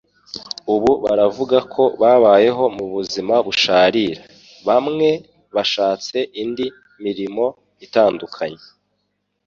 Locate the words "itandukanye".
7.85-8.63